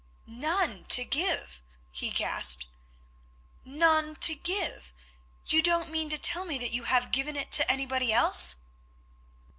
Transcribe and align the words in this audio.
"None 0.25 0.85
to 0.85 1.03
give!" 1.03 1.61
he 1.91 2.09
gasped, 2.09 2.65
"none 3.63 4.15
to 4.15 4.33
give! 4.33 4.91
You 5.45 5.61
don't 5.61 5.91
mean 5.91 6.09
to 6.09 6.17
tell 6.17 6.43
me 6.43 6.57
that 6.57 6.71
you 6.73 6.85
have 6.85 7.11
given 7.11 7.35
it 7.35 7.51
to 7.51 7.71
anybody 7.71 8.11
else?" 8.11 8.55